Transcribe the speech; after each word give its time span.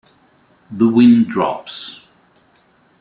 The 0.71 0.87
wind 0.87 1.27
drops. 1.29 2.07